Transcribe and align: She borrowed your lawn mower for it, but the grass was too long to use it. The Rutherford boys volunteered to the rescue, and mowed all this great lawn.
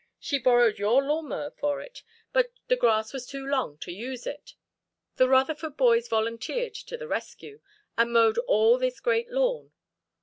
She 0.19 0.39
borrowed 0.39 0.79
your 0.79 1.03
lawn 1.03 1.27
mower 1.29 1.51
for 1.51 1.79
it, 1.79 2.01
but 2.33 2.51
the 2.69 2.75
grass 2.75 3.13
was 3.13 3.27
too 3.27 3.45
long 3.45 3.77
to 3.81 3.91
use 3.91 4.25
it. 4.25 4.55
The 5.17 5.29
Rutherford 5.29 5.77
boys 5.77 6.07
volunteered 6.07 6.73
to 6.73 6.97
the 6.97 7.07
rescue, 7.07 7.59
and 7.99 8.11
mowed 8.11 8.39
all 8.47 8.79
this 8.79 8.99
great 8.99 9.29
lawn. 9.29 9.71